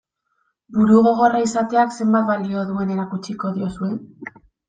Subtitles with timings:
[0.77, 3.93] Burugogorra izateak zenbat balio duen erakutsiko diozue?